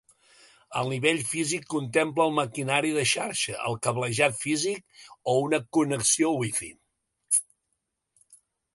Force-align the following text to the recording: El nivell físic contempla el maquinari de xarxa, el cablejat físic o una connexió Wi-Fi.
El 0.79 0.87
nivell 0.93 1.19
físic 1.31 1.67
contempla 1.73 2.25
el 2.29 2.33
maquinari 2.39 2.95
de 2.97 3.05
xarxa, 3.11 3.59
el 3.69 3.79
cablejat 3.89 4.41
físic 4.41 5.07
o 5.35 5.39
una 5.45 5.63
connexió 5.79 6.37
Wi-Fi. 6.43 6.75